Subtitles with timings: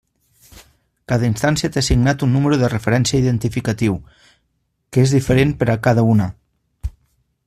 [1.11, 4.01] Cada instància té assignat un número de referència identificatiu,
[4.95, 6.31] que és diferent per a cada una.